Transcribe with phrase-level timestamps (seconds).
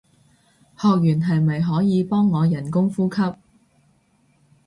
[0.79, 3.21] 學完係咪可以幫我人工呼吸